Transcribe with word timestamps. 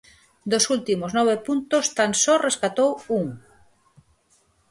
Dos 0.51 0.63
últimos 0.75 1.11
nove 1.17 1.35
puntos 1.47 1.85
tan 1.97 2.11
só 2.23 2.33
rescatou 2.47 2.91
un. 3.21 3.27